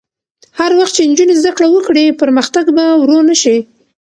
[0.59, 3.57] هر وخت چې نجونې زده کړه وکړي، پرمختګ به ورو نه شي.